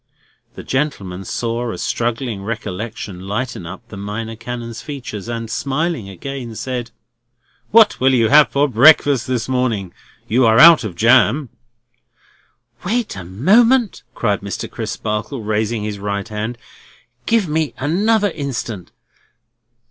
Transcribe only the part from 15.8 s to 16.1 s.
his